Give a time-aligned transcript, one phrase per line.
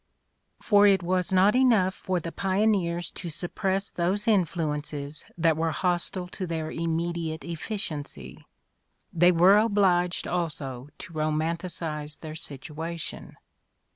[0.59, 6.27] For it was not enough for the pioneers to suppress those influences that were hostile
[6.29, 8.43] to their immediate efSciency:
[9.13, 13.37] they were obliged also to romanticize their situation.